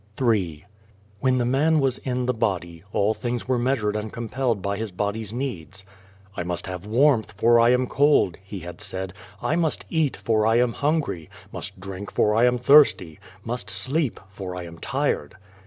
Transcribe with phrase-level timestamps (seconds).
[0.19, 0.33] Ill
[1.19, 4.89] WHEN the man was in the body, all things were measured and compelled by his
[4.89, 5.85] body's needs.
[6.35, 10.47] "I must have warmth, for I am cold," he had said;" I must eat, for
[10.47, 15.35] I am hungry; must drink, for I am thirsty; must sleep, for I am tired."